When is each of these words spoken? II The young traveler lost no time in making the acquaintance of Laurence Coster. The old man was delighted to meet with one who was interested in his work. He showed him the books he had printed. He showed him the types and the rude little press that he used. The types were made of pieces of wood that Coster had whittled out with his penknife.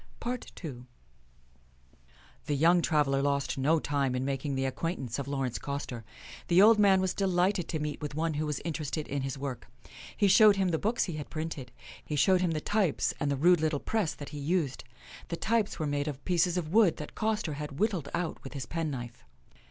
II 0.25 0.39
The 2.47 2.55
young 2.55 2.81
traveler 2.81 3.21
lost 3.21 3.59
no 3.59 3.79
time 3.79 4.15
in 4.15 4.25
making 4.25 4.55
the 4.55 4.65
acquaintance 4.65 5.19
of 5.19 5.27
Laurence 5.27 5.59
Coster. 5.59 6.03
The 6.47 6.59
old 6.59 6.79
man 6.79 7.01
was 7.01 7.13
delighted 7.13 7.67
to 7.67 7.77
meet 7.77 8.01
with 8.01 8.15
one 8.15 8.33
who 8.33 8.47
was 8.47 8.59
interested 8.65 9.07
in 9.07 9.21
his 9.21 9.37
work. 9.37 9.67
He 10.17 10.27
showed 10.27 10.55
him 10.55 10.69
the 10.69 10.79
books 10.79 11.03
he 11.03 11.17
had 11.17 11.29
printed. 11.29 11.71
He 12.03 12.15
showed 12.15 12.41
him 12.41 12.49
the 12.49 12.59
types 12.61 13.13
and 13.19 13.29
the 13.29 13.37
rude 13.37 13.61
little 13.61 13.79
press 13.79 14.15
that 14.15 14.29
he 14.29 14.39
used. 14.39 14.83
The 15.27 15.37
types 15.37 15.77
were 15.77 15.85
made 15.85 16.07
of 16.07 16.25
pieces 16.25 16.57
of 16.57 16.73
wood 16.73 16.97
that 16.97 17.13
Coster 17.13 17.53
had 17.53 17.77
whittled 17.79 18.09
out 18.15 18.43
with 18.43 18.53
his 18.53 18.65
penknife. 18.65 19.23